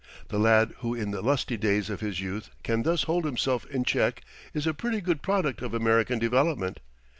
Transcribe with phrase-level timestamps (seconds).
[0.29, 3.83] The lad who in the lusty days of his youth can thus hold himself in
[3.83, 6.79] check is a pretty good product of American development.